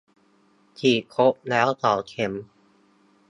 [0.79, 2.33] ฉีดครบแล้ว สองเข็ม